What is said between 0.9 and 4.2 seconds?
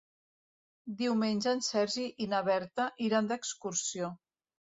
Diumenge en Sergi i na Berta iran d'excursió.